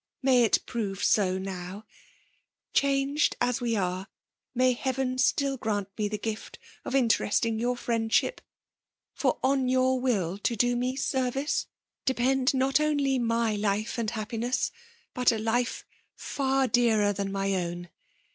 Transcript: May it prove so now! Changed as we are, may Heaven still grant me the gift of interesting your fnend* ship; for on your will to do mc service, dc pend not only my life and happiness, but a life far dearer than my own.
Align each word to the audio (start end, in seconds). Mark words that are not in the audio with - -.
May 0.23 0.43
it 0.43 0.61
prove 0.65 1.03
so 1.03 1.37
now! 1.37 1.85
Changed 2.73 3.35
as 3.39 3.61
we 3.61 3.75
are, 3.75 4.07
may 4.55 4.73
Heaven 4.73 5.19
still 5.19 5.57
grant 5.57 5.89
me 5.95 6.07
the 6.07 6.17
gift 6.17 6.57
of 6.83 6.95
interesting 6.95 7.59
your 7.59 7.75
fnend* 7.75 8.11
ship; 8.11 8.41
for 9.13 9.37
on 9.43 9.67
your 9.69 9.99
will 9.99 10.39
to 10.39 10.55
do 10.55 10.75
mc 10.75 10.95
service, 10.97 11.67
dc 12.07 12.15
pend 12.15 12.53
not 12.55 12.79
only 12.79 13.19
my 13.19 13.55
life 13.55 13.99
and 13.99 14.09
happiness, 14.09 14.71
but 15.13 15.31
a 15.31 15.37
life 15.37 15.85
far 16.15 16.67
dearer 16.67 17.13
than 17.13 17.31
my 17.31 17.53
own. 17.53 17.87